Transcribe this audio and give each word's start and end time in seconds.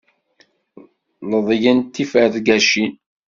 Ledyent 1.29 1.91
tifergacin. 1.93 2.87